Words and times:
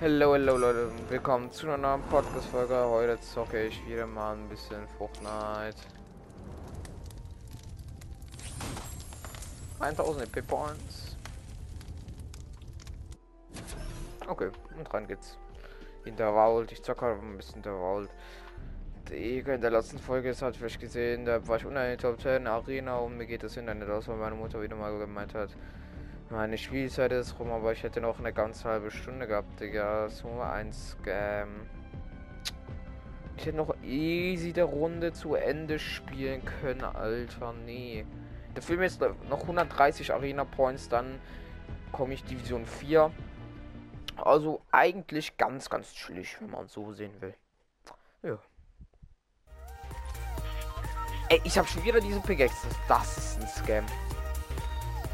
Hallo, 0.00 0.32
hallo 0.32 0.56
Leute, 0.56 0.92
willkommen 1.08 1.50
zu 1.50 1.66
einer 1.66 1.76
neuen 1.76 2.02
Podcast-Folge. 2.02 2.84
Heute 2.84 3.20
zocke 3.20 3.66
ich 3.66 3.84
wieder 3.84 4.06
mal 4.06 4.36
ein 4.36 4.48
bisschen 4.48 4.86
Fortnite. 4.96 5.76
1000 9.80 10.22
EP 10.22 10.46
Points. 10.46 11.16
Okay, 14.28 14.50
und 14.78 14.94
rein 14.94 15.08
geht's. 15.08 15.36
Intervault, 16.04 16.70
ich 16.70 16.80
zocke 16.80 17.06
ein 17.06 17.36
bisschen 17.36 17.56
Intervault. 17.56 18.08
Digga, 19.10 19.54
in 19.54 19.60
der 19.60 19.72
letzten 19.72 19.98
Folge 19.98 20.30
ist 20.30 20.42
halt 20.42 20.56
vielleicht 20.56 20.78
gesehen, 20.78 21.24
da 21.24 21.44
war 21.48 21.56
ich 21.56 21.66
unter 21.66 21.82
der 21.82 21.98
Top 21.98 22.20
10 22.20 22.46
Arena 22.46 22.98
und 22.98 23.16
mir 23.16 23.26
geht 23.26 23.42
das 23.42 23.58
aus, 23.58 24.06
weil 24.06 24.16
meine 24.16 24.36
Mutter 24.36 24.62
wieder 24.62 24.76
mal 24.76 24.96
gemeint 24.96 25.34
hat, 25.34 25.50
meine 26.30 26.58
Spielzeit 26.58 27.12
ist 27.12 27.38
rum, 27.38 27.50
aber 27.50 27.72
ich 27.72 27.82
hätte 27.82 28.00
noch 28.00 28.18
eine 28.18 28.32
ganz 28.32 28.64
halbe 28.64 28.90
Stunde 28.90 29.26
gehabt, 29.26 29.60
Digga. 29.60 30.08
So 30.08 30.40
ein 30.40 30.72
Scam. 30.72 31.66
Ich 33.36 33.46
hätte 33.46 33.56
noch 33.56 33.74
easy 33.82 34.52
der 34.52 34.64
Runde 34.64 35.12
zu 35.12 35.34
Ende 35.34 35.78
spielen 35.78 36.44
können, 36.44 36.82
Alter. 36.82 37.52
Nee. 37.52 38.04
Der 38.54 38.62
Film 38.62 38.82
ist 38.82 39.00
noch 39.00 39.42
130 39.42 40.12
Arena 40.12 40.44
Points, 40.44 40.88
dann 40.88 41.20
komme 41.92 42.14
ich 42.14 42.24
Division 42.24 42.66
4. 42.66 43.12
Also 44.16 44.60
eigentlich 44.72 45.36
ganz, 45.36 45.70
ganz 45.70 45.94
chillig, 45.94 46.36
wenn 46.40 46.50
man 46.50 46.66
so 46.66 46.92
sehen 46.92 47.12
will. 47.20 47.34
Ja. 48.22 48.38
Ey, 51.28 51.40
ich 51.44 51.56
habe 51.56 51.68
schon 51.68 51.84
wieder 51.84 52.00
diese 52.00 52.20
Pickaxe. 52.20 52.66
Das 52.88 53.16
ist 53.16 53.40
ein 53.40 53.46
Scam. 53.46 53.86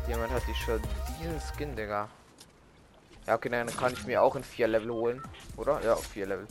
Jemand 0.08 0.32
hat 0.32 0.42
die 0.46 0.54
schon 0.54 0.80
diesen 1.20 1.40
Skin, 1.40 1.76
Digga. 1.76 2.08
Ja, 3.26 3.34
okay, 3.34 3.48
dann 3.48 3.66
kann 3.68 3.92
ich 3.92 4.04
mir 4.06 4.22
auch 4.22 4.36
in 4.36 4.44
vier 4.44 4.68
Level 4.68 4.90
holen. 4.90 5.22
Oder? 5.56 5.82
Ja, 5.82 5.94
auf 5.94 6.06
vier 6.06 6.26
Level. 6.26 6.46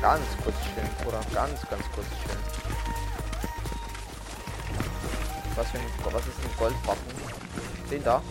Ganz 0.00 0.24
kurz 0.44 0.56
chillen, 0.62 0.88
Bruder. 1.02 1.20
Ganz, 1.34 1.60
ganz 1.68 1.84
kurz 1.94 2.06
chillen. 2.22 2.38
Was 5.56 5.70
für 5.70 5.78
ein, 5.78 5.84
was 6.04 6.26
ist 6.26 6.38
ein 6.38 6.56
Goldwaffen? 6.56 7.12
Den 7.90 8.04
da? 8.04 8.22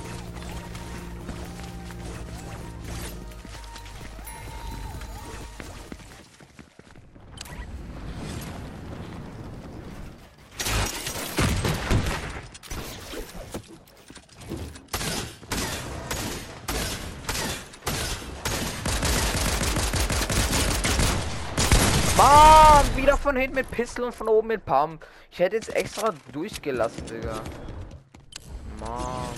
Von 23.27 23.35
hinten 23.35 23.55
mit 23.55 23.69
Pistol 23.69 24.05
und 24.05 24.15
von 24.15 24.29
oben 24.29 24.47
mit 24.47 24.63
Pump. 24.63 25.05
Ich 25.29 25.39
hätte 25.39 25.57
jetzt 25.57 25.75
extra 25.75 26.13
durchgelassen, 26.31 27.05
Digga. 27.07 27.41
Mann. 28.79 29.33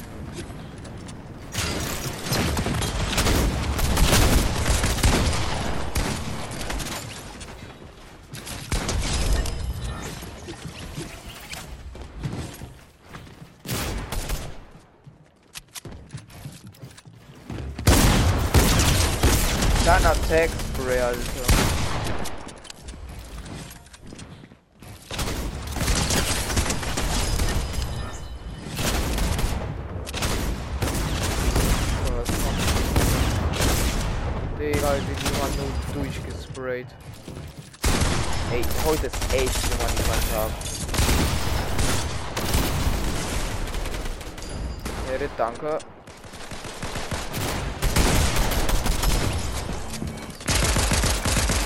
Kleiner 19.82 20.14
Tag 20.30 20.50
Spray, 20.78 21.00
Alter. 21.00 21.50
Digga, 34.60 34.92
die 34.94 35.26
jemand 35.26 35.56
nur 35.58 36.04
durchgesprayt. 36.04 36.88
Ey, 38.52 38.62
heute 38.90 39.06
ist 39.06 39.16
echt 39.32 39.70
jemand 39.70 39.94
niemand 40.00 40.26
haben. 40.34 40.54
Erit, 45.14 45.30
danke. 45.38 45.78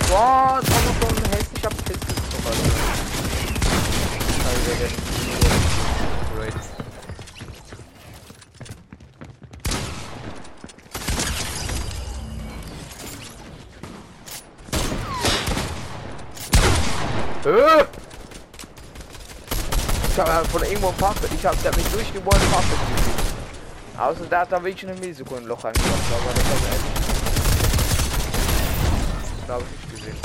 Boah, 0.10 0.60
das 0.62 0.70
war 0.70 0.82
noch 0.82 0.98
so 1.00 1.08
ein 1.08 1.32
hässlicher 1.32 1.70
Pistol 1.70 2.16
sogar. 2.32 2.54
Alter, 4.50 4.76
der 4.80 4.88
ist 4.88 4.98
nur 5.26 5.38
gesprayt. 5.40 6.74
Äh! 17.46 17.84
Ich 20.10 20.20
habe 20.20 20.48
von 20.48 20.63
irgendwo 20.74 20.90
ein 20.90 20.98
Park, 20.98 21.18
ich 21.32 21.46
habe 21.46 21.56
der 21.58 21.76
mich 21.76 21.86
durchgeboren 21.90 22.42
Park 22.52 22.64
gesehen. 22.64 23.14
Außer 23.96 24.26
da 24.28 24.40
hat 24.40 24.52
da 24.52 24.64
wirklich 24.64 24.90
eine 24.90 25.00
Millisekunde 25.00 25.48
Loch 25.48 25.64
reingemacht, 25.64 25.92
aber 26.10 26.34
das 26.34 26.46
habe 26.46 26.58
ich 29.38 29.46
glaube 29.46 29.64
ich 29.64 29.72
nicht 29.72 29.92
gesehen. 29.92 30.18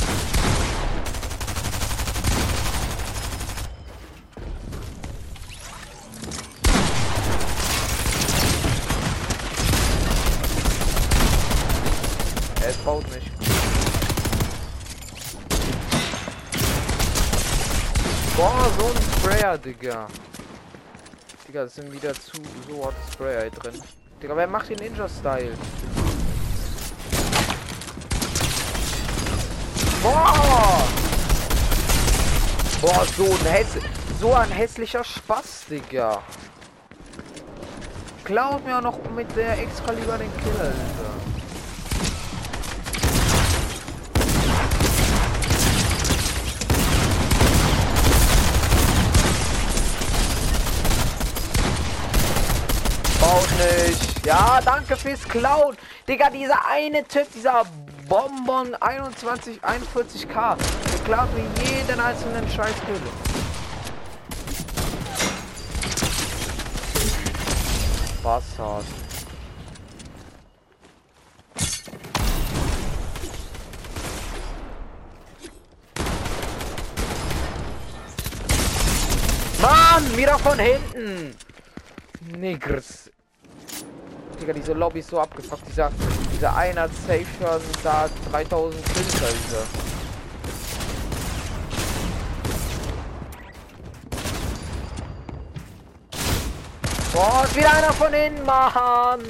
Es 12.66 12.76
baut 12.78 13.04
nicht. 13.14 13.30
Boah, 18.36 18.70
so 18.78 18.86
ein 18.86 18.96
Sprayer, 19.20 19.58
Digga. 19.58 20.06
Digga, 21.48 21.62
das 21.62 21.76
sind 21.76 21.90
wieder 21.90 22.12
zu 22.12 22.36
so 22.68 22.84
harte 22.84 22.96
Sprayer 23.10 23.48
drin. 23.48 23.80
Digga, 24.22 24.36
wer 24.36 24.46
macht 24.46 24.68
den 24.68 24.76
Ninja-Style? 24.76 25.54
Boah! 30.02 30.84
Boah, 32.82 33.06
so 33.16 33.24
ein 33.24 33.46
häss 33.46 33.78
so 34.20 34.34
ein 34.34 34.50
hässlicher 34.50 35.02
Spaß, 35.02 35.64
Digga. 35.70 36.22
Klaut 38.24 38.66
mir 38.66 38.76
auch 38.76 38.82
noch 38.82 39.10
mit 39.12 39.34
der 39.34 39.58
extra 39.58 39.92
lieber 39.92 40.18
den 40.18 40.30
Kill, 40.42 40.52
Alter. 40.60 41.08
Baut 53.20 53.47
nicht. 53.58 54.26
Ja, 54.26 54.60
danke 54.64 54.96
fürs 54.96 55.22
Klauen. 55.24 55.76
Digga, 56.06 56.30
dieser 56.30 56.66
eine 56.66 57.06
Typ, 57.06 57.26
dieser 57.34 57.64
Bonbon 58.08 58.74
21, 58.74 59.60
41k. 59.62 60.56
Der 60.56 61.04
klaut 61.04 61.28
mir 61.34 61.44
jeden 61.64 62.00
einzelnen 62.00 62.48
Scheiß 62.48 62.74
Kill. 62.86 63.00
Bastard. 68.22 68.84
Mann, 79.60 80.16
wieder 80.16 80.38
von 80.38 80.58
hinten. 80.58 81.36
Niggers. 82.36 83.10
Digga, 84.40 84.52
diese 84.52 84.72
Lobby 84.72 85.00
ist 85.00 85.10
so 85.10 85.20
abgefuckt. 85.20 85.66
Dieser, 85.68 85.90
dieser 86.32 86.56
einer 86.56 86.88
Safe 86.88 87.26
Shot 87.38 87.60
da 87.82 88.08
3000 88.30 88.84
Kills. 88.84 89.08
Boah, 97.12 97.44
ist 97.44 97.56
wieder 97.56 97.72
einer 97.72 97.92
von 97.92 98.12
innen, 98.12 98.44
Mann. 98.44 99.20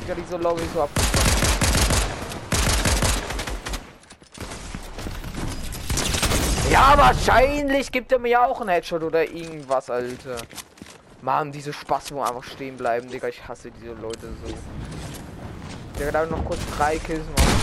Digga, 0.00 0.14
diese 0.14 0.36
Lobby 0.36 0.62
ist 0.62 0.74
so 0.74 0.82
abgefuckt. 0.82 1.12
Ja, 6.70 6.94
wahrscheinlich 6.96 7.92
gibt 7.92 8.12
er 8.12 8.18
mir 8.18 8.42
auch 8.42 8.60
einen 8.60 8.70
Headshot 8.70 9.02
oder 9.02 9.28
irgendwas, 9.30 9.90
Alter. 9.90 10.38
Mann, 11.22 11.52
diese 11.52 11.72
Spaß, 11.72 12.10
wo 12.12 12.20
einfach 12.20 12.42
stehen 12.42 12.76
bleiben, 12.76 13.08
Digga. 13.08 13.28
Ich 13.28 13.46
hasse 13.46 13.70
diese 13.70 13.92
Leute 13.92 14.26
so. 14.44 14.52
Der 15.96 16.10
da 16.10 16.26
noch 16.26 16.44
kurz 16.44 16.58
drei 16.76 16.98
Kills 16.98 17.24
machen. 17.24 17.62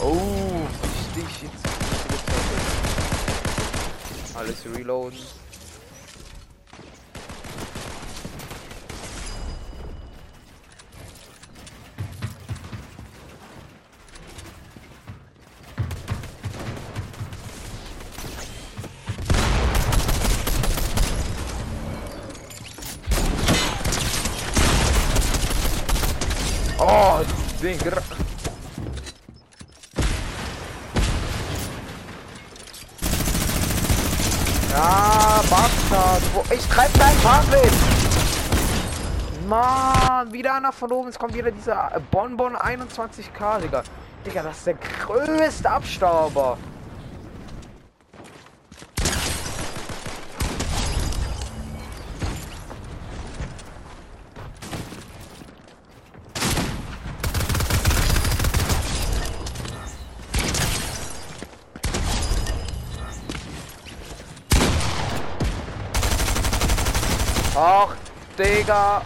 Oh, 0.00 0.66
richtig. 1.16 1.48
Alles 4.34 4.64
reloaden. 4.76 5.18
Den 27.72 27.78
Gra 27.78 28.02
Ja, 34.70 35.40
Bastard. 35.48 36.22
Ich 36.50 36.66
treib 36.66 36.92
dein 36.98 37.14
Fahrrad. 37.16 37.70
Mann, 39.48 40.32
wieder 40.32 40.54
einer 40.54 40.72
von 40.72 40.92
oben. 40.92 41.08
Es 41.08 41.18
kommt 41.18 41.34
wieder 41.34 41.50
dieser 41.50 41.90
Bonbon 42.10 42.56
21k, 42.56 43.60
Digga. 43.62 43.82
Digga, 44.26 44.42
das 44.42 44.58
ist 44.58 44.66
der 44.66 44.74
größte 45.06 45.70
Abstauber. 45.70 46.58
Ach, 67.64 67.94
Digga. 68.36 69.02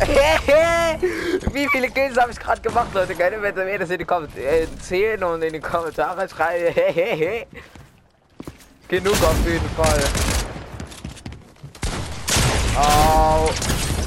Wie 1.52 1.68
viele 1.68 1.90
Kills 1.90 2.16
habe 2.16 2.32
ich 2.32 2.38
gerade 2.38 2.62
gemacht, 2.62 2.88
Leute? 2.94 3.14
Keine 3.14 3.42
Wette 3.42 3.66
mehr, 3.66 3.78
das 3.78 3.90
in 3.90 3.98
die 3.98 4.06
Kommentare 4.06 4.66
zählen 4.80 5.22
und 5.22 5.42
in 5.42 5.52
die 5.52 5.60
Kommentare 5.60 6.26
schreiben. 6.26 6.74
Genug 8.88 9.12
auf 9.12 9.46
jeden 9.46 9.68
Fall. 9.76 10.25
Oh. 12.78 13.50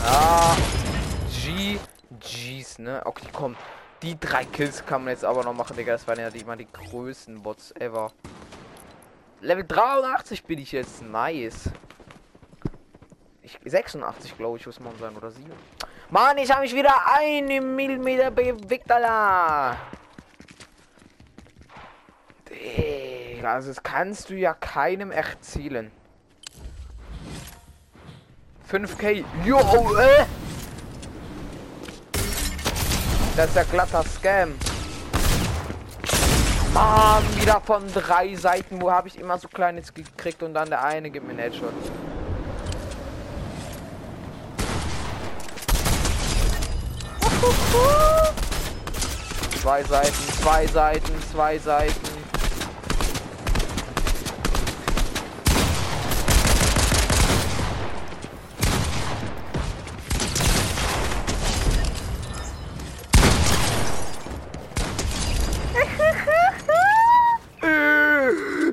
Ah. 0.06 0.56
G. 1.31 1.80
G's, 2.19 2.77
ne? 2.77 3.01
Okay, 3.04 3.27
komm. 3.33 3.56
Die 4.04 4.19
drei 4.19 4.45
Kills 4.45 4.86
kann 4.86 5.04
man 5.04 5.13
jetzt 5.13 5.25
aber 5.25 5.44
noch 5.44 5.54
machen, 5.54 5.75
Digga. 5.75 5.94
Das 5.94 6.07
waren 6.07 6.19
ja 6.19 6.30
die, 6.30 6.44
mal 6.44 6.56
die 6.56 6.68
größten 6.71 7.42
Bots 7.42 7.71
ever. 7.80 8.12
Level 9.42 9.66
83 9.66 10.44
bin 10.44 10.60
ich 10.60 10.71
jetzt. 10.71 11.01
Nice. 11.01 11.71
Ich, 13.42 13.57
86, 13.66 14.38
glaube 14.38 14.60
ich, 14.60 14.66
muss 14.68 14.80
man 14.80 14.95
sein. 15.00 15.18
Oder 15.18 15.31
7. 15.31 15.51
Mann, 16.12 16.38
ich 16.38 16.51
habe 16.51 16.62
mich 16.62 16.75
wieder 16.75 16.94
einen 17.12 17.75
Millimeter 17.75 18.30
bewegt, 18.30 18.92
Alter. 18.92 19.77
Digga, 22.50 23.54
also 23.54 23.69
das 23.69 23.81
kannst 23.81 24.30
du 24.30 24.36
ja 24.36 24.54
keinem 24.54 25.10
erzählen. 25.10 25.92
5k. 28.71 29.24
Jo, 29.44 29.60
äh. 29.98 30.25
Das 33.36 33.48
ist 33.50 33.56
ja 33.56 33.63
glatter 33.63 34.04
Scam. 34.04 34.54
Mann, 36.74 37.24
wieder 37.36 37.62
von 37.62 37.83
drei 37.92 38.36
Seiten. 38.36 38.81
Wo 38.81 38.92
habe 38.92 39.07
ich 39.07 39.18
immer 39.18 39.38
so 39.39 39.48
kleines 39.48 39.94
gekriegt 39.94 40.44
und 40.44 40.54
dann 40.54 40.69
der 40.69 40.83
eine 40.83 41.10
gibt 41.10 41.25
mir 41.25 41.31
einen 41.31 41.39
Headshot. 41.39 41.74
Zwei 49.62 49.83
Seiten, 49.83 50.42
zwei 50.42 50.68
Seiten, 50.68 51.13
zwei 51.31 51.57
Seiten. 51.57 52.09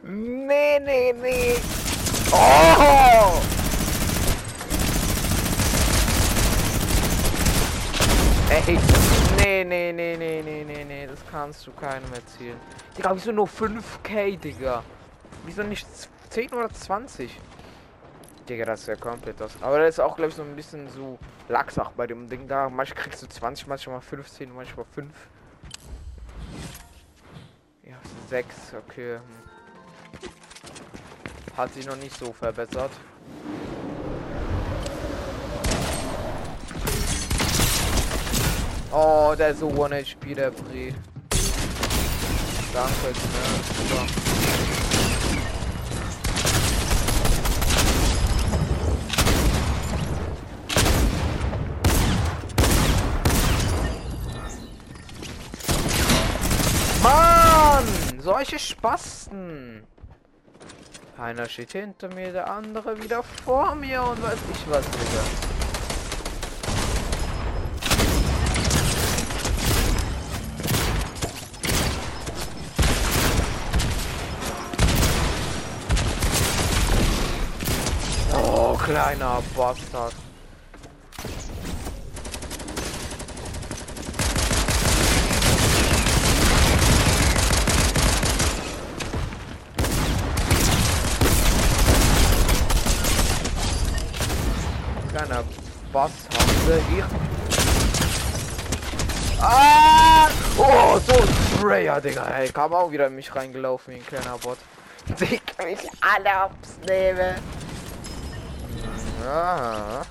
Nee, 0.02 0.78
nee, 0.81 1.12
nee. 1.12 1.56
Oh! 2.32 3.40
Ey, 8.48 8.78
nee, 9.37 9.64
nee, 9.64 9.93
nee, 9.93 10.16
nee, 10.16 10.43
nee, 10.43 10.64
nee, 10.64 10.84
nee, 10.84 11.06
das 11.06 11.19
kannst 11.31 11.66
du 11.66 11.72
keinem 11.72 12.12
erzählen. 12.14 12.58
Digga, 12.96 13.14
wieso 13.14 13.32
nur 13.32 13.46
5k, 13.46 14.38
Digga? 14.38 14.82
Wieso 15.44 15.62
nicht 15.62 15.87
10 16.31 16.52
oder 16.52 16.70
20? 16.70 17.38
Digga, 18.48 18.64
das 18.64 18.81
ist 18.82 18.87
ja 18.87 18.96
komplett 18.96 19.40
das. 19.40 19.60
Aber 19.60 19.78
das 19.78 19.90
ist 19.90 20.00
auch, 20.00 20.16
glaube 20.16 20.31
ich, 20.31 20.37
so 20.37 20.43
ein 20.43 20.54
bisschen 20.54 20.88
so 20.88 21.19
Lachsach 21.48 21.90
bei 21.90 22.06
dem 22.06 22.28
Ding 22.28 22.46
da. 22.46 22.69
Manchmal 22.69 23.02
kriegst 23.02 23.22
du 23.22 23.26
20, 23.26 23.66
manchmal 23.66 24.00
15, 24.00 24.54
manchmal 24.54 24.87
5. 24.94 25.12
Ja, 28.26 28.43
6, 28.43 28.55
okay. 28.75 29.19
Hat 31.56 31.73
sich 31.75 31.87
noch 31.87 31.96
nicht 31.96 32.19
so 32.19 32.32
verbessert. 32.32 32.91
Oh, 38.93 39.34
der 39.39 39.51
ist 39.51 39.60
so 39.60 39.69
One 39.69 39.96
HP, 39.96 40.34
der 40.34 40.51
Bre. 40.51 40.94
Danke, 42.72 43.06
ne? 43.06 43.15
Super. 43.77 44.06
Mann! 57.03 57.84
Solche 58.48 58.65
Spasten! 58.65 59.84
Einer 61.19 61.48
steht 61.48 61.72
hinter 61.72 62.15
mir, 62.15 62.31
der 62.31 62.48
andere 62.48 63.03
wieder 63.03 63.24
vor 63.24 63.74
mir 63.74 64.00
und 64.05 64.22
weiß 64.22 64.38
ich 64.53 64.70
was, 64.70 64.84
Digga. 64.88 65.24
Oh, 78.32 78.76
kleiner 78.76 79.43
Bastard. 79.56 80.15
Kleiner 95.17 95.44
Bass 95.96 96.12
haben 96.38 96.69
wir 96.69 96.82
hier. 96.91 97.08
Ah! 99.41 100.29
Oh, 100.58 100.98
so 100.98 101.22
ein 101.22 101.29
Sprayer, 101.56 102.03
Digga. 102.03 102.26
Hey, 102.26 102.50
kam 102.50 102.74
auch 102.74 102.91
wieder 102.91 103.06
in 103.06 103.15
mich 103.15 103.34
reingelaufen 103.34 103.94
wie 103.94 104.00
ein 104.00 104.06
kleiner 104.06 104.36
Bot. 104.36 104.58
Ich 105.19 105.91
alle 106.03 106.34
abs 106.34 106.79
nehme. 106.86 107.36
Ah. 109.26 110.03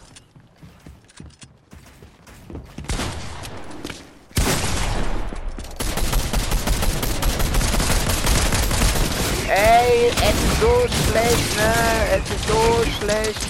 Ey, 9.48 10.08
es 10.08 10.34
ist 10.34 10.60
so 10.60 10.88
schlecht, 11.12 11.58
ne? 11.58 11.74
Es 12.12 12.32
ist 12.32 12.48
so 12.48 12.84
schlecht. 12.98 13.48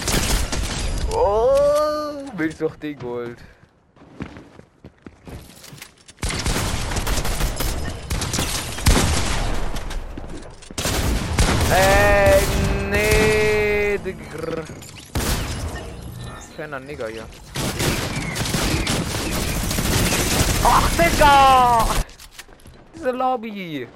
Oh, 1.12 1.95
willst 2.38 2.60
doch 2.60 2.76
den 2.76 2.98
Gold. 2.98 3.38
Ey, 11.72 12.42
nee, 12.90 13.98
Digga. 13.98 14.64
Kleiner 16.54 16.80
Nigger 16.80 17.08
hier. 17.08 17.26
Ach, 20.64 20.90
Digga! 20.96 21.86
Diese 22.94 23.10
Lobby. 23.10 23.88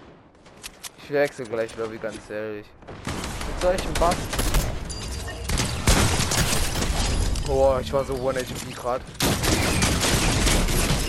Ich 1.02 1.10
wechsle 1.10 1.44
gleich 1.44 1.76
Lobby, 1.76 1.98
ganz 1.98 2.28
ehrlich. 2.30 2.66
Mit 3.46 3.60
solchen 3.62 3.94
Bugs. 3.94 4.39
Boah, 7.50 7.80
ich 7.80 7.92
war 7.92 8.04
so 8.04 8.14
One 8.14 8.38
HP 8.38 8.72
gerade. 8.72 9.04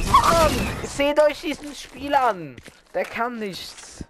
Mann, 0.09 0.51
seht 0.83 1.19
euch 1.21 1.39
diesen 1.39 1.75
Spiel 1.75 2.15
an. 2.15 2.55
Der 2.95 3.05
kann 3.05 3.37
nichts. 3.37 4.03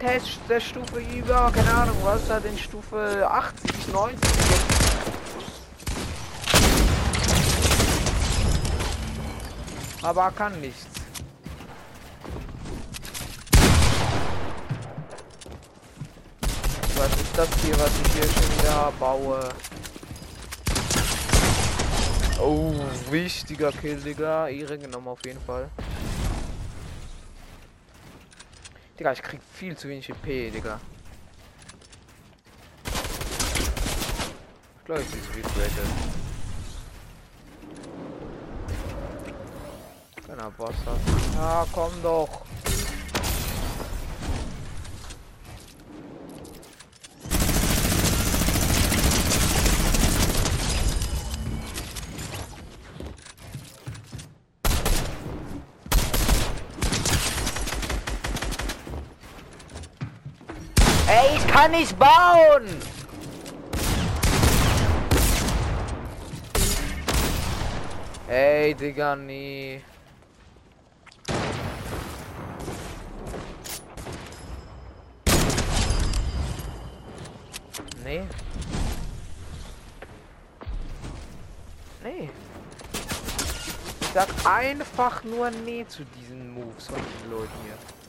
Der 0.00 0.18
ist 0.18 0.38
der 0.48 0.60
Stufe 0.60 1.00
über, 1.00 1.50
keine 1.52 1.74
Ahnung, 1.74 1.96
was 2.04 2.30
hat 2.30 2.44
in 2.44 2.56
Stufe 2.56 3.28
80, 3.28 3.88
90. 3.88 4.16
Aber 10.02 10.30
kann 10.30 10.60
nichts. 10.60 10.86
Was 16.94 17.08
ist 17.08 17.36
das 17.36 17.48
hier, 17.60 17.76
was 17.76 17.90
ich 18.06 18.12
hier 18.12 18.22
schon 18.22 18.56
wieder 18.56 18.92
baue? 19.00 19.48
Oh, 22.44 22.74
wichtiger 23.08 23.70
Kill, 23.70 24.00
Digga. 24.00 24.48
Ehre 24.48 24.76
genommen 24.76 25.06
auf 25.06 25.24
jeden 25.24 25.40
Fall. 25.40 25.70
Digga, 28.98 29.12
ich 29.12 29.22
krieg 29.22 29.40
viel 29.52 29.76
zu 29.76 29.88
wenig 29.88 30.08
EP, 30.08 30.52
Digga. 30.52 30.80
Ich 34.78 34.84
glaube, 34.84 35.02
ich 35.02 35.06
viel 35.06 35.44
Fläche. 35.44 35.82
Keiner 40.26 40.50
Boss 40.50 40.74
hat. 40.84 40.98
Ah, 41.38 41.64
komm 41.72 41.92
doch. 42.02 42.42
Ich 61.62 61.68
kann 61.68 61.78
nicht 61.78 61.96
bauen! 61.96 62.66
Ey, 68.28 68.74
Digga, 68.74 69.14
nee. 69.14 69.80
Nee. 78.02 78.22
Nee. 82.02 82.30
Ich 84.00 84.08
sag 84.12 84.26
einfach 84.44 85.22
nur 85.22 85.48
nee 85.64 85.86
zu 85.86 86.02
diesen 86.06 86.54
Moves 86.54 86.88
von 86.88 86.96
diesen 86.96 87.30
Leuten 87.30 87.52
hier. 87.64 88.01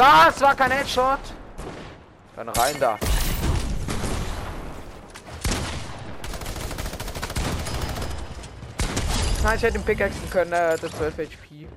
Was? 0.00 0.40
War 0.40 0.54
kein 0.54 0.70
Headshot? 0.70 1.18
Dann 2.34 2.48
rein 2.48 2.74
da. 2.80 2.98
Nein, 9.42 9.56
ich 9.56 9.62
hätte 9.62 9.72
den 9.74 9.84
Pickaxen 9.84 10.30
können, 10.30 10.52
er 10.54 10.72
hatte 10.72 10.90
12 10.90 11.18
HP. 11.18 11.68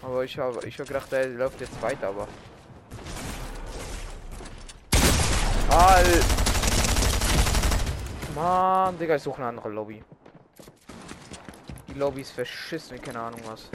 Aber 0.00 0.24
ich 0.24 0.38
habe 0.38 0.66
ich 0.66 0.78
hab 0.78 0.86
gedacht, 0.86 1.12
er 1.12 1.26
läuft 1.26 1.60
jetzt 1.60 1.82
weiter, 1.82 2.08
aber. 2.08 2.26
All. 5.68 6.22
Mann, 8.34 8.98
Digga, 8.98 9.16
ich 9.16 9.22
suche 9.22 9.38
eine 9.42 9.48
andere 9.48 9.68
Lobby. 9.68 10.02
Die 11.88 11.98
Lobby 11.98 12.22
ist 12.22 12.30
verschissen, 12.30 12.98
keine 13.02 13.20
Ahnung 13.20 13.40
was. 13.44 13.68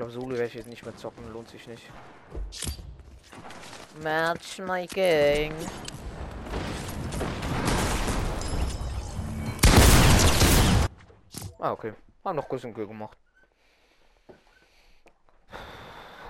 Glaube, 0.00 0.12
Solo 0.12 0.30
werde 0.30 0.46
ich 0.46 0.54
jetzt 0.54 0.68
nicht 0.68 0.82
mehr 0.82 0.96
zocken, 0.96 1.30
lohnt 1.30 1.50
sich 1.50 1.66
nicht. 1.66 1.90
Matchmaking. 4.02 5.52
Ah, 11.58 11.72
okay. 11.72 11.92
Haben 12.24 12.36
noch 12.36 12.48
Kuss 12.48 12.64
und 12.64 12.72
Kill 12.72 12.86
gemacht. 12.86 13.18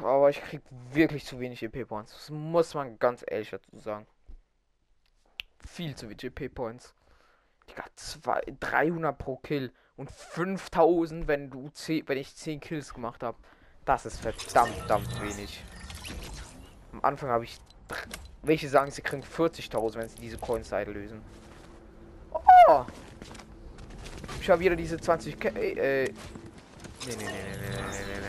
Aber 0.02 0.30
ich 0.30 0.40
krieg 0.40 0.62
wirklich 0.90 1.24
zu 1.24 1.38
wenig 1.38 1.62
EP-Points. 1.62 2.12
Das 2.12 2.30
muss 2.30 2.74
man 2.74 2.98
ganz 2.98 3.24
ehrlich 3.24 3.50
dazu 3.50 3.78
sagen. 3.78 4.08
Viel 5.64 5.94
zu 5.94 6.08
wenig 6.08 6.24
EP-Points. 6.24 6.92
Digga, 7.68 7.84
zwei, 7.94 8.40
300 8.58 9.16
pro 9.16 9.36
Kill 9.36 9.72
und 9.94 10.10
5000, 10.10 11.28
wenn 11.28 11.50
du 11.50 11.68
10, 11.68 12.08
wenn 12.08 12.18
ich 12.18 12.34
10 12.34 12.58
Kills 12.58 12.92
gemacht 12.92 13.22
habe. 13.22 13.38
Das 13.84 14.06
ist 14.06 14.20
verdammt, 14.20 14.74
verdammt 14.74 15.22
wenig. 15.22 15.62
Am 16.92 17.00
Anfang 17.02 17.30
habe 17.30 17.44
ich. 17.44 17.58
Welche 18.42 18.68
sagen, 18.68 18.90
sie 18.90 19.02
kriegen 19.02 19.22
40.000, 19.22 19.96
wenn 19.96 20.08
sie 20.08 20.16
diese 20.16 20.38
Coin-Seite 20.38 20.90
lösen. 20.92 21.20
Oh! 22.32 22.84
Ich 24.40 24.48
habe 24.48 24.60
wieder 24.60 24.76
diese 24.76 24.98
20 24.98 25.38
K. 25.38 25.48
Äh. 25.48 26.04
Nee, 26.04 26.12
nee, 27.06 27.14
nee, 27.16 27.24
nee, 27.24 27.26
nee, 27.26 28.04
nee, 28.06 28.20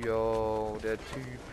nee. 0.00 0.06
Yo, 0.06 0.78
der 0.82 0.96
Typ. 0.96 1.49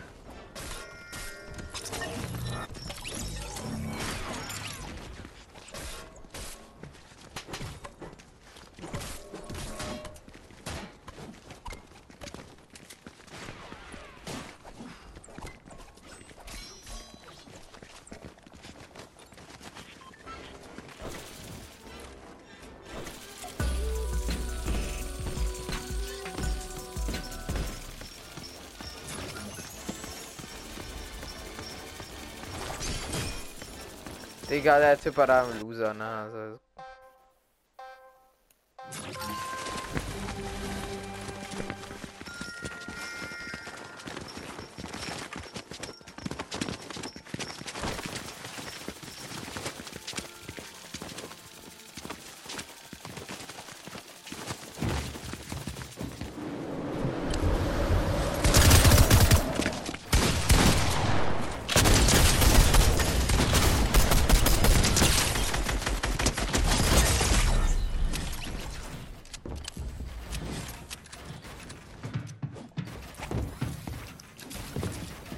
Digga, 34.58 34.78
der 34.80 34.98
Typ 34.98 35.16
war 35.16 35.26
da 35.28 35.44
ein 35.44 35.60
Loser, 35.60 35.94
ne? 35.94 36.04
Also, 36.04 36.37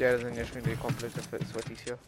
Ja, 0.00 0.12
das 0.12 0.22
sind 0.22 0.34
ja 0.34 0.46
schon 0.46 0.62
die 0.62 0.74
komplette 0.76 1.20
Sweaties 1.20 1.78
hier. 1.84 1.98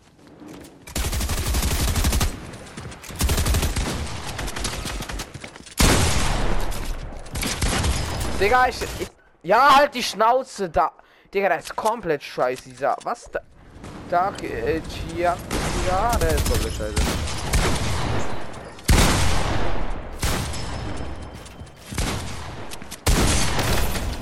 Digga, 8.41 8.69
ich, 8.69 8.81
ich, 8.99 9.09
Ja, 9.43 9.77
halt 9.77 9.95
die 9.95 10.03
Schnauze 10.03 10.71
da. 10.71 10.93
Digga, 11.35 11.51
das 11.51 11.65
ist 11.65 11.77
komplett 11.77 12.23
scheiße, 12.23 12.71
dieser. 12.71 12.97
Was 13.03 13.31
da? 13.31 13.41
Da, 14.09 14.33
äh, 14.41 14.81
ja, 15.15 15.37
ja, 15.87 16.17
der 16.17 16.31
ist 16.31 16.51
komplett 16.51 16.73
scheiße. 16.73 16.95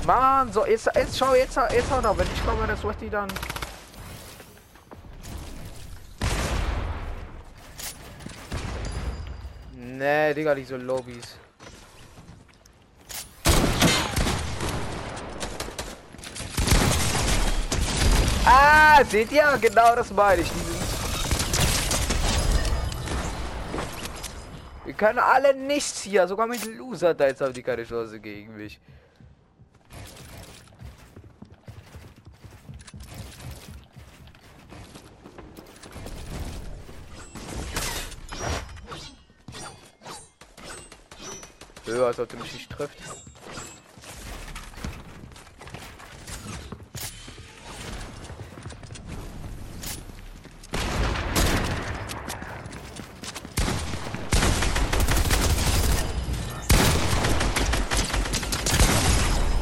Mann, 0.05 0.51
so, 0.51 0.65
jetzt, 0.65 0.89
jetzt 0.93 1.17
schau, 1.17 1.33
jetzt, 1.35 1.55
jetzt 1.55 1.89
hau 1.89 2.01
noch, 2.01 2.17
wenn 2.17 2.27
ich 2.35 2.45
komme, 2.45 2.67
das 2.67 2.83
wird 2.83 2.99
die 2.99 3.09
dann. 3.09 3.29
Nee, 9.97 10.33
Digga, 10.33 10.55
diese 10.55 10.77
Lobbys. 10.77 11.35
Ah, 18.45 19.03
seht 19.03 19.31
ihr? 19.33 19.57
Genau 19.59 19.95
das 19.95 20.11
meine 20.11 20.43
ich. 20.43 20.51
Wir 24.85 24.93
können 24.93 25.19
alle 25.19 25.53
nichts 25.55 26.01
hier, 26.01 26.25
sogar 26.27 26.47
mit 26.47 26.63
Loser 26.65 27.13
da 27.13 27.27
jetzt 27.27 27.41
haben 27.41 27.53
die 27.53 27.61
keine 27.61 27.83
Chance 27.83 28.19
gegen 28.19 28.55
mich. 28.55 28.79
Ja, 41.93 42.05
als 42.05 42.19
ob 42.19 42.29
du 42.29 42.37
mich 42.37 42.53
nicht 42.53 42.69
trifft. 42.69 42.97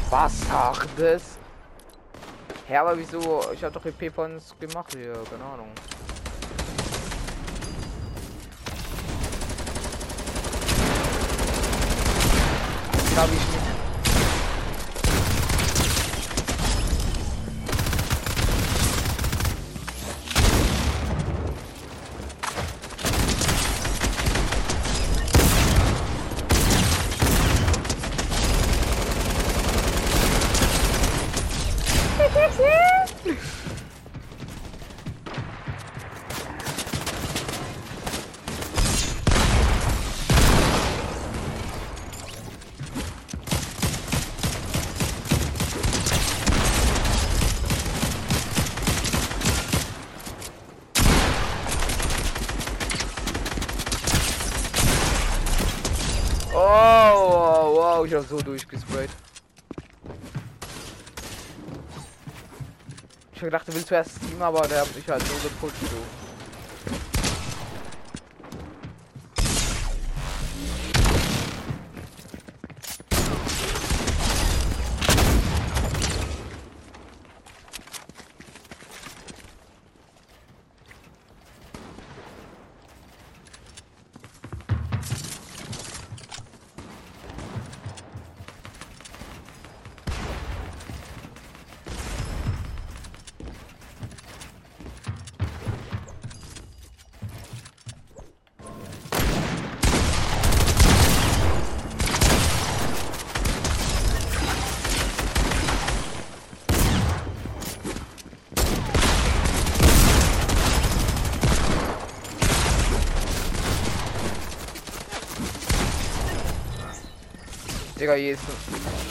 Was 0.08 0.40
sagt 0.48 0.88
das? 0.96 1.22
Hä, 2.68 2.76
aber 2.76 2.96
wieso? 2.96 3.42
Ich 3.52 3.64
habe 3.64 3.74
doch 3.74 3.84
EP-Points 3.84 4.54
gemacht 4.60 4.94
hier, 4.94 5.14
keine 5.28 5.44
Ahnung. 5.44 5.72
Habe 13.20 13.34
ich 13.34 13.38
nicht. 13.38 13.70
Oh, 56.52 56.58
wow, 56.58 57.76
wow, 57.76 58.06
ich 58.06 58.12
hab 58.12 58.26
so 58.26 58.40
durchgesprayt. 58.40 59.08
Ich 63.40 63.42
hab 63.42 63.52
gedacht, 63.52 63.68
du 63.68 63.72
willst 63.72 63.88
zuerst 63.88 64.20
Team, 64.20 64.42
aber 64.42 64.68
der 64.68 64.82
hat 64.82 64.94
mich 64.94 65.08
halt 65.08 65.22
so 65.22 65.32
gepusht, 65.48 65.76
du. 65.80 66.19
Digga, 118.00 118.14
hier 118.14 118.32
ist 118.32 118.40
ein... 118.40 118.54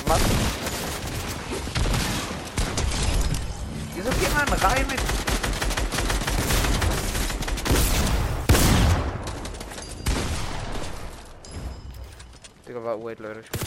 Was? 0.07 0.19
Wieso 3.93 4.09
geht 4.09 4.33
man 4.33 4.47
rein 4.59 4.87
mit... 4.87 4.99
Digga, 12.67 12.83
war 12.83 13.03
wait, 13.03 13.19
Leute. 13.19 13.41
Ich 13.41 13.51
muss... 13.51 13.59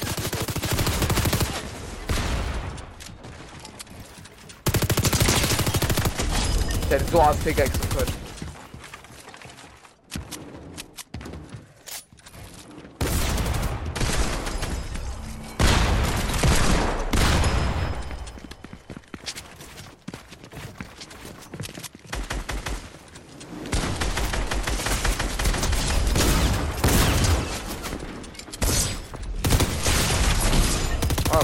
Der 6.90 6.98
hätte 6.98 7.10
so 7.12 7.20
als 7.20 7.36
Pickaxe 7.36 7.78
können. 7.96 8.22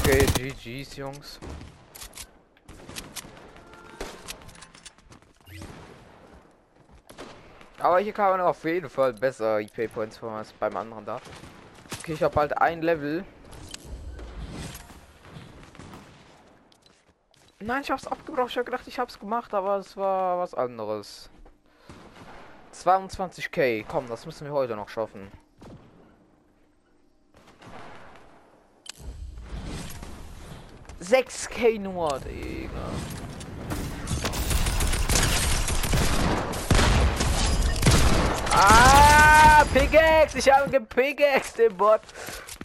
Okay, 0.08 0.24
GG's, 0.36 0.87
Jungs. 0.98 1.38
Aber 7.78 8.00
hier 8.00 8.12
kann 8.12 8.30
man 8.30 8.40
auf 8.40 8.64
jeden 8.64 8.90
Fall 8.90 9.12
besser 9.12 9.60
IP-Points 9.60 10.18
von 10.18 10.30
als 10.30 10.52
beim 10.52 10.76
anderen 10.76 11.04
da. 11.04 11.20
Okay, 12.00 12.14
ich 12.14 12.22
habe 12.22 12.34
bald 12.34 12.58
ein 12.58 12.82
Level. 12.82 13.24
Nein, 17.60 17.82
ich 17.82 17.90
hab's 17.90 18.06
abgebrochen. 18.06 18.48
Ich 18.48 18.56
habe 18.56 18.64
gedacht, 18.64 18.88
ich 18.88 18.98
hab's 18.98 19.18
gemacht, 19.18 19.54
aber 19.54 19.76
es 19.76 19.96
war 19.96 20.38
was 20.38 20.54
anderes. 20.54 21.30
22k, 22.74 23.84
komm, 23.86 24.08
das 24.08 24.26
müssen 24.26 24.44
wir 24.46 24.52
heute 24.52 24.74
noch 24.74 24.88
schaffen. 24.88 25.30
6k 31.08 31.78
nur, 31.80 32.20
Digga. 32.20 32.68
Ah, 38.52 39.64
Pickaxe, 39.72 40.38
ich 40.38 40.52
habe 40.52 40.68
gepickaxe 40.68 41.56
den 41.56 41.76
Bot. 41.76 42.02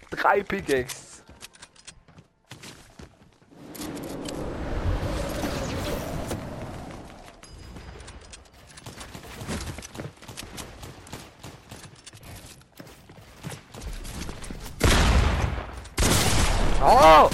Drei 0.09 0.43
Pickaxe. 0.43 1.23
Oh! 16.85 17.29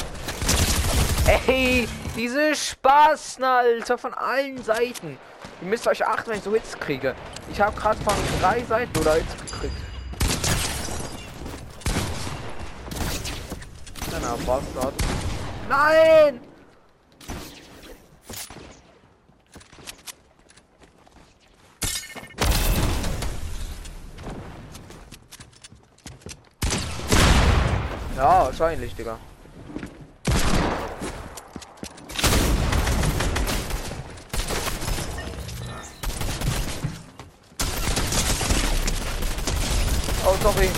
Ey, 1.29 1.87
diese 2.15 2.55
Spaßen, 2.55 3.43
Alter, 3.43 3.99
von 3.99 4.15
allen 4.15 4.63
Seiten. 4.63 5.15
Ihr 5.61 5.67
müsst 5.67 5.87
euch 5.87 6.03
achten, 6.03 6.31
wenn 6.31 6.37
ich 6.39 6.43
so 6.43 6.51
Hits 6.51 6.75
kriege. 6.79 7.13
Ich 7.51 7.61
habe 7.61 7.79
gerade 7.79 8.01
von 8.01 8.15
drei 8.41 8.63
Seiten 8.63 8.97
oder 8.97 9.13
Hits 9.13 9.35
gekriegt. 9.37 9.75
Na, 14.11 14.35
Bastard. 14.45 14.93
Nein! 15.69 16.39
Ja, 28.17 28.45
wahrscheinlich, 28.45 28.95
Digga. 28.95 29.17
Oh, 40.31 40.35
sorry. 40.43 40.69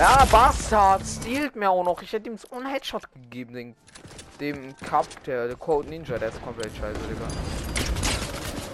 Ja, 0.00 0.24
Bastard, 0.32 1.02
stiehlt 1.06 1.56
mir 1.56 1.68
auch 1.68 1.84
noch. 1.84 2.00
Ich 2.00 2.10
hätte 2.14 2.30
ihm 2.30 2.38
so 2.38 2.48
einen 2.56 2.64
Headshot 2.64 3.02
gegeben, 3.12 3.52
den, 3.52 3.76
dem 4.40 4.74
Cup, 4.78 5.06
der, 5.26 5.46
der 5.46 5.56
Code 5.56 5.90
Ninja, 5.90 6.16
der 6.16 6.30
ist 6.30 6.42
komplett 6.42 6.74
scheiße, 6.74 6.98
Digga. 7.00 7.26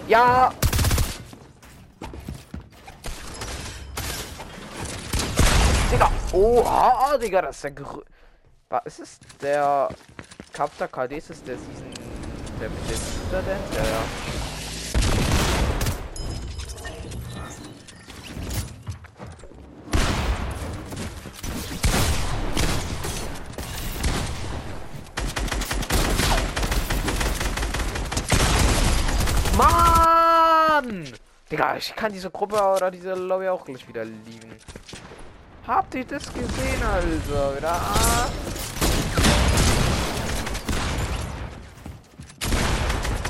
Ja! 0.07 0.53
Digga! 5.91 6.11
Oha, 6.31 7.17
Digga, 7.17 7.41
das 7.41 7.57
ist 7.57 7.63
der 7.65 7.71
Grö 7.71 8.01
Was 8.69 8.85
ist 8.85 8.99
es? 8.99 9.19
Der 9.41 9.89
Capta 10.53 10.87
KD 10.87 11.17
ist 11.17 11.29
der 11.45 11.57
Season. 11.57 11.93
Der 12.57 12.69
mit 12.69 12.79
dem 12.89 13.45
denn? 13.45 13.57
Ja, 13.75 13.83
ja. 13.83 14.47
Mann! 29.57 31.07
Digga, 31.51 31.66
ich 31.77 31.95
kann 31.95 32.11
diese 32.11 32.29
Gruppe 32.29 32.61
oder 32.61 32.91
diese 32.91 33.13
Lobby 33.13 33.47
auch 33.47 33.63
gleich 33.63 33.87
wieder 33.87 34.03
lieben. 34.03 34.51
Habt 35.65 35.95
ihr 35.95 36.05
das 36.05 36.25
gesehen, 36.33 36.81
also? 36.83 37.57
Wieder. 37.57 37.71
Ah. 37.71 38.29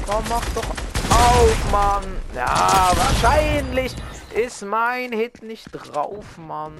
Komm, 0.06 0.24
mach 0.30 0.46
doch 0.56 0.70
auf, 1.10 1.72
Mann. 1.72 2.04
Ja, 2.34 2.92
wahrscheinlich 2.96 3.96
ist 4.34 4.64
mein 4.64 5.12
Hit 5.12 5.44
nicht 5.44 5.70
drauf, 5.72 6.38
Mann. 6.38 6.74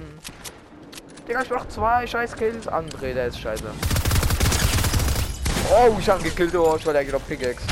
Digga, 1.26 1.42
ich 1.42 1.50
mach 1.50 1.68
zwei 1.68 2.06
scheiß 2.06 2.34
Kills. 2.36 2.66
André, 2.68 3.12
der 3.12 3.26
ist 3.26 3.38
scheiße. 3.40 3.64
Oh, 5.70 5.94
ich 5.98 6.08
hab 6.08 6.22
gekillt, 6.22 6.54
oh, 6.54 6.76
ich 6.78 6.86
war 6.86 6.94
der 6.94 7.04
geht 7.04 7.14
auf 7.14 7.26
Pickaxe. 7.26 7.62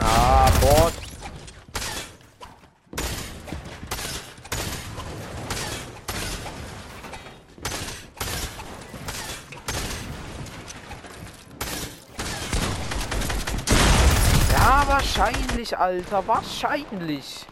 Ah, 0.00 0.50
Bot. 0.60 0.92
Ja, 14.52 14.84
wahrscheinlich, 15.72 15.78
Alter. 15.78 16.26
Wahrscheinlich. 16.28 17.46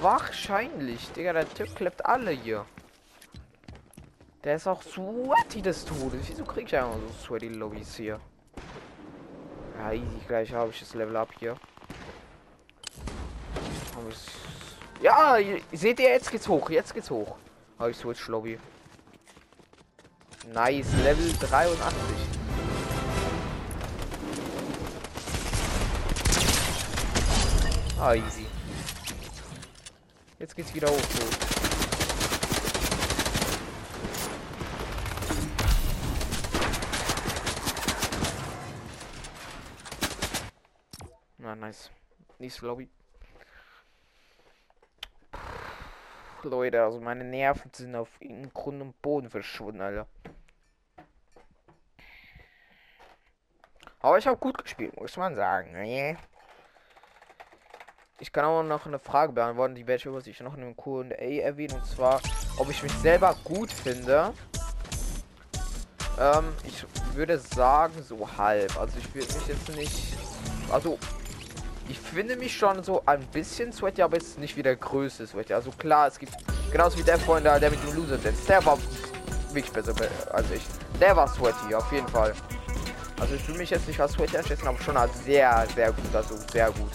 Wahrscheinlich. 0.00 1.12
Digga, 1.12 1.32
der 1.32 1.48
Typ 1.52 1.74
klappt 1.74 2.04
alle 2.04 2.30
hier. 2.30 2.64
Der 4.44 4.56
ist 4.56 4.66
auch 4.66 4.82
sweaty 4.82 5.62
des 5.62 5.84
Todes. 5.84 6.28
Wieso 6.28 6.44
krieg 6.44 6.66
ich 6.66 6.76
einfach 6.76 6.96
so 6.96 7.26
sweaty 7.26 7.48
Lobbys 7.48 7.96
hier? 7.96 8.20
Ja, 9.78 9.92
easy. 9.92 10.20
Gleich 10.26 10.52
habe 10.52 10.70
ich 10.70 10.80
das 10.80 10.94
Level 10.94 11.16
up 11.16 11.28
hier. 11.38 11.56
Ja, 15.00 15.36
seht 15.72 16.00
ihr, 16.00 16.10
jetzt 16.10 16.30
geht's 16.30 16.48
hoch. 16.48 16.70
Jetzt 16.70 16.94
geht's 16.94 17.10
hoch. 17.10 17.36
Habe 17.78 17.90
ich 17.90 17.96
Switch 17.96 18.28
Lobby. 18.28 18.58
Nice. 20.52 20.92
Level 21.04 21.32
83. 21.38 22.21
Ah, 28.04 28.16
easy. 28.16 28.46
Jetzt 30.40 30.56
geht's 30.56 30.74
wieder 30.74 30.88
hoch. 30.88 30.98
Na, 41.38 41.54
nice. 41.54 41.92
Nächste 42.40 42.66
Lobby. 42.66 42.88
Leute, 46.42 46.82
also 46.82 47.00
meine 47.00 47.22
Nerven 47.22 47.70
sind 47.72 47.94
auf 47.94 48.10
in 48.18 48.52
Grund 48.52 48.82
und 48.82 49.00
Boden 49.00 49.30
verschwunden, 49.30 49.80
Alter. 49.80 50.08
Aber 54.00 54.18
ich 54.18 54.26
habe 54.26 54.38
gut 54.38 54.60
gespielt, 54.60 55.00
muss 55.00 55.16
man 55.16 55.36
sagen. 55.36 55.76
Ich 58.22 58.32
kann 58.32 58.44
auch 58.44 58.62
noch 58.62 58.86
eine 58.86 59.00
Frage 59.00 59.32
beantworten, 59.32 59.74
die 59.74 59.84
werde 59.84 59.96
ich 59.96 60.06
über 60.06 60.20
sich 60.20 60.38
noch 60.38 60.54
in 60.54 60.62
einem 60.62 60.76
Q&A 60.76 61.40
erwähnen. 61.40 61.74
Und 61.74 61.84
zwar, 61.84 62.20
ob 62.56 62.70
ich 62.70 62.80
mich 62.80 62.92
selber 62.92 63.34
gut 63.42 63.72
finde. 63.72 64.32
Ähm, 66.20 66.52
ich 66.62 66.86
würde 67.16 67.36
sagen, 67.36 68.00
so 68.00 68.28
halb. 68.38 68.78
Also 68.78 68.96
ich 68.96 69.12
würde 69.12 69.26
mich 69.34 69.48
jetzt 69.48 69.68
nicht... 69.74 70.16
Also, 70.70 71.00
ich 71.88 71.98
finde 71.98 72.36
mich 72.36 72.56
schon 72.56 72.84
so 72.84 73.02
ein 73.06 73.26
bisschen 73.26 73.72
sweaty, 73.72 74.02
aber 74.02 74.18
jetzt 74.18 74.38
nicht 74.38 74.56
wie 74.56 74.62
der 74.62 74.76
größte 74.76 75.26
sweaty. 75.26 75.52
Also 75.52 75.72
klar, 75.72 76.06
es 76.06 76.16
gibt... 76.16 76.32
Genauso 76.70 76.98
wie 76.98 77.02
der 77.02 77.18
Freund 77.18 77.44
da, 77.44 77.58
der 77.58 77.72
mit 77.72 77.82
dem 77.82 77.96
Loser 77.96 78.18
Dance. 78.18 78.46
Der 78.46 78.64
war 78.64 78.78
wirklich 79.50 79.72
besser 79.72 79.94
be- 79.94 80.08
als 80.30 80.48
ich. 80.52 80.62
Der 81.00 81.16
war 81.16 81.26
sweaty, 81.26 81.74
auf 81.74 81.90
jeden 81.90 82.06
Fall. 82.06 82.34
Also 83.18 83.34
ich 83.34 83.48
will 83.48 83.56
mich 83.56 83.70
jetzt 83.70 83.88
nicht 83.88 84.00
als 84.00 84.12
sweaty 84.12 84.36
einschätzen, 84.36 84.68
aber 84.68 84.80
schon 84.80 84.96
als 84.96 85.24
sehr, 85.24 85.66
sehr 85.74 85.90
gut. 85.90 86.14
Also 86.14 86.36
sehr 86.52 86.70
gut. 86.70 86.92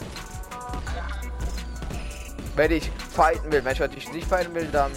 Wenn 2.58 2.72
ich 2.72 2.90
fighten 2.90 3.52
will, 3.52 3.64
wenn 3.64 3.74
ich 3.74 3.80
natürlich 3.80 4.12
nicht 4.12 4.28
fighten 4.28 4.54
will, 4.56 4.68
dann. 4.72 4.92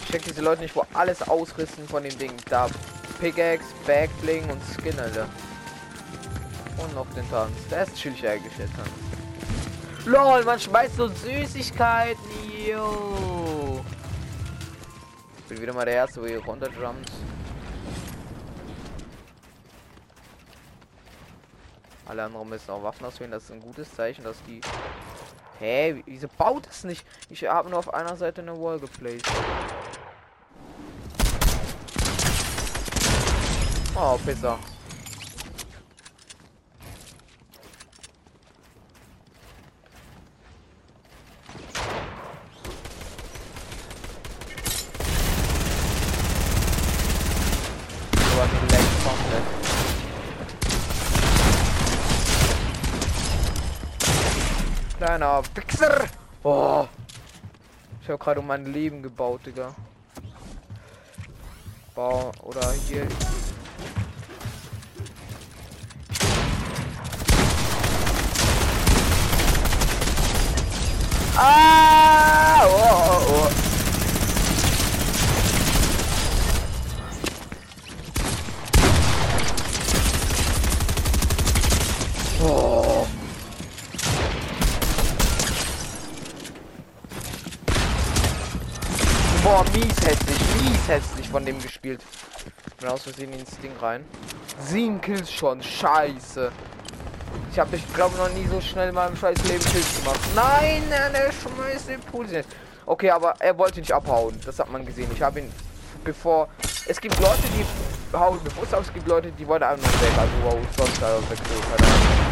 Ich 0.00 0.10
check 0.10 0.24
diese 0.24 0.42
Leute 0.42 0.62
nicht, 0.62 0.74
wo 0.74 0.84
alles 0.92 1.22
ausrissen 1.22 1.86
von 1.86 2.02
dem 2.02 2.18
Ding. 2.18 2.32
Da 2.50 2.66
Pickaxe, 3.20 3.64
Backbling 3.86 4.50
und 4.50 4.60
Skin, 4.76 4.98
Alter. 4.98 5.28
Und 6.78 6.94
noch 6.96 7.06
den 7.14 7.30
Tanz. 7.30 7.52
Der 7.70 7.84
ist 7.84 7.94
chillig 7.94 8.26
eigentlich, 8.26 8.56
der 8.56 8.66
Tanz. 8.72 8.88
LOL, 10.04 10.42
man 10.44 10.58
schmeißt 10.58 10.96
so 10.96 11.06
Süßigkeiten, 11.06 12.18
yo. 12.68 13.33
Bin 15.54 15.62
wieder 15.62 15.72
mal 15.72 15.84
der 15.84 15.94
Erste, 15.94 16.20
wo 16.20 16.26
ihr 16.26 16.44
runterjumpt. 16.44 17.12
Alle 22.06 22.24
anderen 22.24 22.48
müssen 22.48 22.72
auch 22.72 22.82
Waffen 22.82 23.06
auswählen. 23.06 23.30
Das 23.30 23.44
ist 23.44 23.52
ein 23.52 23.60
gutes 23.60 23.94
Zeichen, 23.94 24.24
dass 24.24 24.42
die... 24.48 24.60
Hä? 25.60 26.02
Wieso 26.06 26.26
baut 26.26 26.66
es 26.68 26.82
nicht? 26.82 27.06
Ich 27.30 27.46
habe 27.46 27.70
nur 27.70 27.78
auf 27.78 27.94
einer 27.94 28.16
Seite 28.16 28.42
eine 28.42 28.60
Wall 28.60 28.80
geplaced. 28.80 29.30
Oh, 33.94 34.18
Pizza. 34.26 34.58
So 48.34 48.42
hat 48.42 48.50
die 48.50 48.74
Legs 48.74 48.94
vom 49.04 49.14
Kleiner 54.98 55.28
Wichser! 55.54 56.08
Oh! 56.42 56.86
Ich 58.02 58.08
habe 58.08 58.18
gerade 58.18 58.40
um 58.40 58.46
mein 58.46 58.66
Leben 58.66 59.02
gebaut, 59.02 59.46
Digga. 59.46 59.74
Bau 61.94 62.32
oder 62.42 62.72
hier. 62.86 63.06
Ah! 71.36 72.62
Oh, 72.66 72.70
oh, 72.70 73.26
oh. 73.28 73.50
Oh. 82.46 83.06
Boah, 89.42 89.64
mies 89.72 90.00
hässlich, 90.04 90.42
mies 90.60 90.83
hässlich 90.94 91.28
von 91.28 91.44
dem 91.44 91.60
gespielt. 91.60 92.00
Bin 92.78 92.88
aus 92.88 93.02
Versehen 93.02 93.32
ins 93.32 93.58
Ding 93.58 93.72
rein. 93.80 94.04
Sieben 94.60 95.00
Kills 95.00 95.32
schon, 95.32 95.62
scheiße. 95.62 96.52
Ich 97.50 97.58
habe 97.58 97.74
ich 97.76 97.94
glaube 97.94 98.16
noch 98.16 98.30
nie 98.30 98.46
so 98.46 98.60
schnell 98.60 98.90
in 98.90 98.94
meinem 98.94 99.16
scheiß 99.16 99.42
Leben 99.44 99.64
Kills 99.64 99.98
gemacht. 99.98 100.20
Nein, 100.34 100.82
der 100.90 101.32
schmeißt 101.32 101.88
den 101.88 102.00
Pool. 102.00 102.26
Okay, 102.86 103.10
aber 103.10 103.34
er 103.40 103.56
wollte 103.58 103.80
nicht 103.80 103.92
abhauen. 103.92 104.38
Das 104.44 104.58
hat 104.58 104.70
man 104.70 104.86
gesehen. 104.86 105.10
Ich 105.12 105.22
habe 105.22 105.40
ihn 105.40 105.52
bevor. 106.04 106.48
Es 106.86 107.00
gibt 107.00 107.18
Leute, 107.18 107.42
die 107.56 108.16
hauen 108.16 108.38
bewusst 108.44 108.74
aus. 108.74 108.86
Es 108.86 108.92
gibt 108.92 109.08
Leute, 109.08 109.32
die 109.32 109.48
wollen 109.48 109.62
einfach 109.62 109.92
weg. 110.00 110.12
Also 110.16 110.32
wow, 110.44 110.58
sonst 110.76 111.02
da 111.02 111.16
weg. 111.28 111.38
Keine 111.76 111.90
Ahnung. 111.90 112.24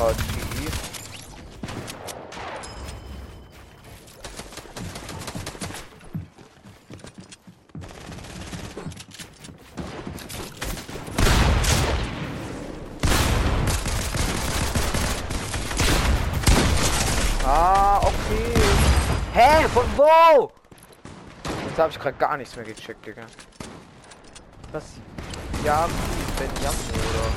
Oh, 0.00 0.12
GG. 0.32 0.88
Ah, 17.50 17.98
okay. 18.02 18.52
Hä? 19.32 19.66
Von 19.72 19.84
wo? 19.96 20.52
Jetzt 21.66 21.77
habe 21.88 21.96
ich 21.96 22.02
gerade 22.02 22.18
gar 22.18 22.36
nichts 22.36 22.54
mehr 22.54 22.66
gecheckt, 22.66 23.06
Digga. 23.06 23.22
Was? 24.72 24.84
Ja, 25.64 25.88
Ben 26.38 26.50
Jamme, 26.62 26.76
oder? 26.92 27.32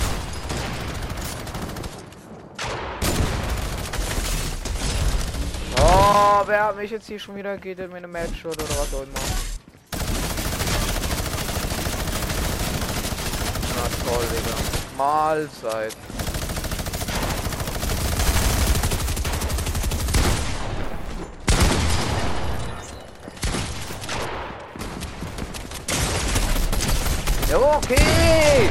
Oh, 5.81 6.43
wer 6.47 6.65
hat 6.65 6.75
mich 6.75 6.91
jetzt 6.91 7.07
hier 7.07 7.17
schon 7.17 7.37
wieder 7.37 7.57
geht 7.57 7.79
in 7.79 7.91
meine 7.91 8.09
Match 8.09 8.43
oder 8.45 8.61
was 8.63 8.93
auch 8.93 9.03
immer. 9.03 9.13
Na 13.75 14.09
toll, 14.09 14.25
Digga. 14.35 14.57
Mahlzeit. 14.97 15.95
Okay. 27.55 28.69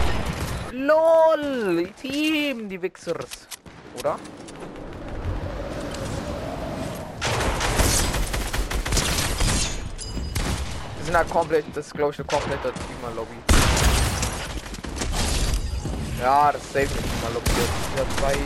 LOL. 0.72 1.88
Team, 2.00 2.68
die 2.68 2.80
Wichsers. 2.80 3.48
Oder? 3.98 4.16
Wir 10.96 11.04
sind 11.04 11.16
halt 11.16 11.30
komplett, 11.30 11.64
das 11.74 11.86
ist 11.86 11.94
glaube 11.94 12.12
ich 12.12 12.18
eine 12.18 12.26
komplette 12.26 12.72
Teamer-Lobby. 12.72 13.36
Ja, 16.20 16.52
das 16.52 16.62
ist 16.62 16.72
safe 16.72 16.86
eine 16.86 17.02
Teamer-Lobby. 17.02 17.50
Ja, 17.96 18.04
zwei. 18.18 18.36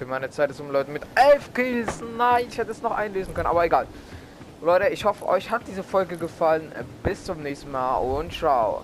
Okay, 0.00 0.06
meine 0.20 0.30
Zeit 0.30 0.50
ist 0.50 0.60
um 0.60 0.70
Leute 0.70 0.90
mit 0.90 1.02
11 1.14 1.54
Kills. 1.54 2.02
Nein, 2.18 2.44
ich 2.46 2.58
hätte 2.58 2.72
es 2.72 2.82
noch 2.82 2.90
einlesen 2.90 3.32
können, 3.32 3.46
aber 3.46 3.64
egal. 3.64 3.86
Leute, 4.60 4.88
ich 4.88 5.06
hoffe, 5.06 5.26
euch 5.26 5.50
hat 5.50 5.62
diese 5.66 5.82
Folge 5.82 6.18
gefallen. 6.18 6.70
Bis 7.02 7.24
zum 7.24 7.42
nächsten 7.42 7.70
Mal 7.70 7.96
und 7.96 8.30
ciao. 8.30 8.82